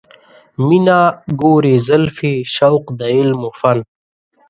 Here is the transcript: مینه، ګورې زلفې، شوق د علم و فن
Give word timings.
مینه، 0.67 0.99
ګورې 1.41 1.73
زلفې، 1.87 2.33
شوق 2.55 2.85
د 2.99 3.01
علم 3.17 3.41
و 3.47 3.51
فن 3.59 3.79